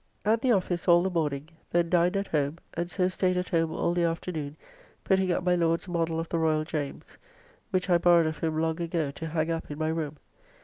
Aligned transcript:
At 0.25 0.41
the 0.41 0.51
office 0.51 0.87
all 0.87 1.03
the 1.03 1.11
morning, 1.11 1.47
then 1.69 1.91
dined 1.91 2.17
at 2.17 2.29
home, 2.29 2.57
and 2.73 2.89
so 2.89 3.07
staid 3.07 3.37
at 3.37 3.49
home 3.49 3.71
all 3.71 3.93
the 3.93 4.01
afternoon 4.01 4.57
putting 5.03 5.31
up 5.31 5.43
my 5.43 5.53
Lord's 5.53 5.87
model 5.87 6.19
of 6.19 6.27
the 6.29 6.39
Royal 6.39 6.63
James, 6.63 7.19
which 7.69 7.87
I 7.87 7.99
borrowed 7.99 8.25
of 8.25 8.39
him 8.39 8.57
long 8.59 8.81
ago 8.81 9.11
to 9.11 9.27
hang 9.27 9.51
up 9.51 9.69
in 9.69 9.77
my 9.77 9.89
room. 9.89 10.17